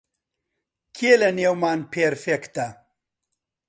کێ 0.95 1.11
لەنێومان 1.21 1.79
پێرفێکتە؟ 1.91 2.67